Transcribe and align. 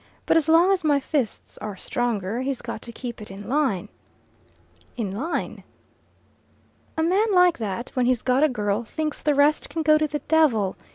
But 0.25 0.35
as 0.35 0.49
long 0.49 0.71
as 0.71 0.83
my 0.83 0.99
fists 0.99 1.59
are 1.59 1.75
stronger, 1.75 2.41
he's 2.41 2.63
got 2.63 2.81
to 2.81 2.91
keep 2.91 3.21
it 3.21 3.29
in 3.29 3.47
line." 3.47 3.87
"In 4.97 5.11
line?" 5.11 5.63
"A 6.97 7.03
man 7.03 7.31
like 7.31 7.59
that, 7.59 7.89
when 7.93 8.07
he's 8.07 8.23
got 8.23 8.41
a 8.41 8.49
girl, 8.49 8.83
thinks 8.83 9.21
the 9.21 9.35
rest 9.35 9.69
can 9.69 9.83
go 9.83 9.99
to 9.99 10.07
the 10.07 10.17
devil. 10.27 10.75